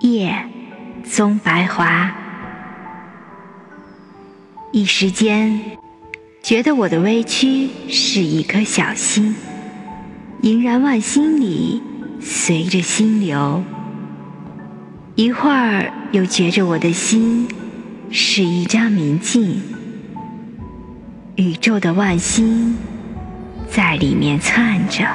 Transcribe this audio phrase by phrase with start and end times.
[0.00, 0.34] 夜，
[1.04, 2.10] 宗白华。
[4.72, 5.60] 一时间，
[6.42, 9.34] 觉得我的微躯是一颗小星，
[10.40, 11.82] 萦然万心里，
[12.18, 13.62] 随着心流。
[15.16, 17.46] 一会儿又觉着我的心
[18.10, 19.60] 是一张明镜，
[21.36, 22.74] 宇宙的万星
[23.68, 25.06] 在里面窜着。